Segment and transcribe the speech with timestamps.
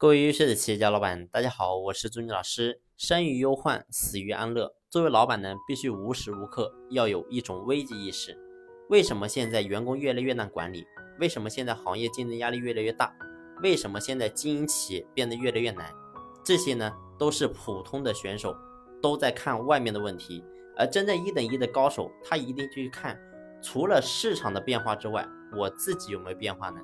[0.00, 2.80] 各位优秀的企业家老板，大家好，我是朱妮老师。
[2.96, 4.72] 生于忧患，死于安乐。
[4.88, 8.38] 作为老板呢，必须无时无刻要有一种危机意识。
[8.90, 10.86] 为什么现在员工越来越难管理？
[11.18, 13.12] 为什么现在行业竞争压力越来越大？
[13.60, 15.92] 为什么现在经营企业变得越来越难？
[16.44, 18.56] 这些呢，都是普通的选手
[19.02, 20.44] 都在看外面的问题，
[20.76, 23.18] 而真正一等一的高手，他一定去看
[23.60, 26.80] 除了市场的变化之外，我自己有没有变化呢？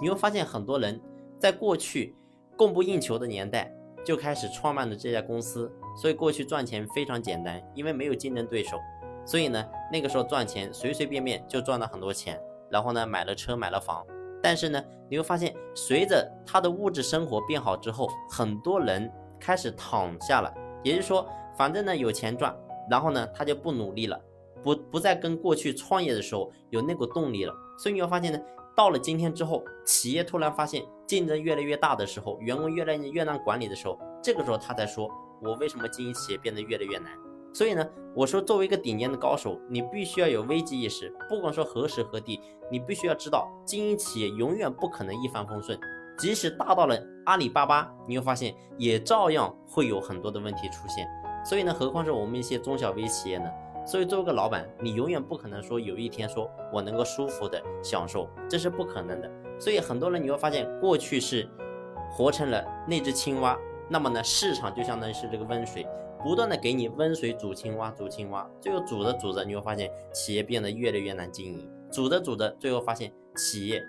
[0.00, 1.02] 你会发现很多人
[1.40, 2.14] 在过去。
[2.56, 3.72] 供不应求的年代
[4.04, 8.78] 就开始创办了这家公司，所以过去赚钱非常简单，因为没有竞争对手，
[9.24, 12.40] 所以呢那个时候赚钱随随便便就赚了很多钱，
[12.70, 14.04] 然后呢买了车买了房。
[14.42, 21.26] 但是呢你会发现，随着他的物质生活变好之后，很多人开始躺下了，也就是说
[21.56, 22.54] 反正呢有钱赚，
[22.90, 24.20] 然后呢他就不努力了，
[24.62, 27.54] 不不再跟过去创业的时候有那股动力了。
[27.78, 28.38] 所以你会发现呢。
[28.76, 35.08] 到了今天之后，企业突然发现竞争越来越大的时候，员工越来越难管理的时候，这个时候他才说
[35.40, 37.12] ：“我为什么经营企业变得越来越难？”
[37.54, 41.14] 所以呢，我说作为一个顶尖的高手，你必须要有危机意识。
[41.28, 45.78] 不管说何时何地，你必须要知道，经营企业永远不可能一帆风顺。
[46.18, 51.06] 即使大到了阿里巴巴，你会发现也照样会有很多的问题出现。
[51.44, 53.48] 所以呢，何况是我们一些中小微企业呢？
[53.86, 59.30] 所以，作为一个老板，你永远不可能说有一天说我能够舒服的享受，这是不可能的。
[59.58, 61.48] 所以，很多人你会发现，过去是
[62.10, 63.58] 活成了那只青蛙，
[63.90, 65.86] 那么呢，市场就相当于是这个温水，
[66.22, 73.82] 不断的给你温水煮青蛙，煮青蛙，最后煮着煮着，你会发现企业变得越来越难经营，煮着煮着，最后发现企业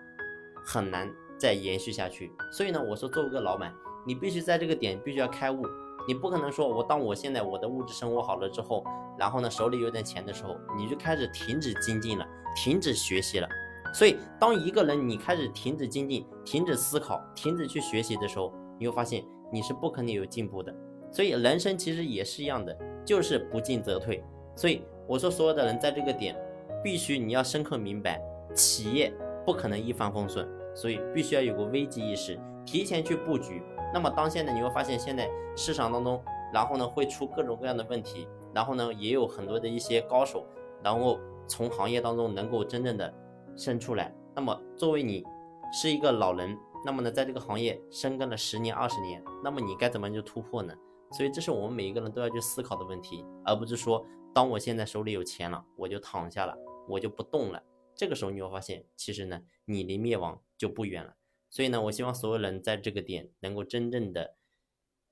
[0.65, 2.31] 很难再延续下去。
[2.51, 3.73] 所以呢，我说作为一个老板，
[4.05, 5.63] 你必须在这个点必须要开悟。
[6.07, 8.83] 你不可能说，我当我现在我的物质生活好了之后，
[9.17, 12.25] 然后呢手里有点钱的时候，你就开始停止精进了，
[12.55, 13.47] 停止学习了。
[13.93, 20.75] 所以，当一个人你开始停止精进、停止思考、停止去学习的时候，你会发现你是不可能有进步的。
[21.11, 24.21] 所以，人生其实也是一样的，就是不进则退。
[24.53, 26.35] 所以我说，所有的人在这个点，
[26.83, 28.21] 必须你要深刻明白，
[28.53, 29.13] 企业
[29.45, 30.45] 不可能一帆风顺，
[30.75, 33.63] 所以必须要有个危机意识，提前去布局。
[33.93, 36.21] 那么当现在你会发现，现在市场当中，
[36.53, 40.45] 然后呢会出各种各样的问题，然后呢也有很多的一些高手，
[40.83, 43.13] 然后从行业当中能够真正的
[43.55, 44.13] 生出来。
[44.35, 45.23] 那么作为你
[45.71, 50.73] 是一个老人，那么呢在这个行业深耕了十年二十年，那么你该怎么就突破呢？
[51.11, 56.57] 所以这是我们每一个人都要去思考的问题，而不是说当我现在手里有钱了，我就躺下了，
[56.89, 57.61] 我就不动了。
[57.95, 61.13] 这个时候你会发现，其实呢你离灭亡就不远了。
[61.55, 64.35] 所以呢，我希望所有人在这个点能够真正的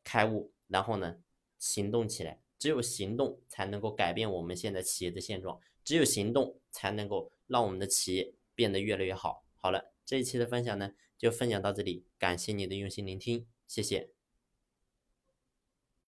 [0.04, 1.24] 开悟，然后呢
[1.58, 2.42] 行动起来。
[2.60, 9.46] 只有行动才能够改变我们现在企业的现状，只有行动才能够让我们的企业变得越来越好。
[9.56, 14.10] 好了，这一期的分享呢就分享到这里，感谢你的用心聆听，谢谢。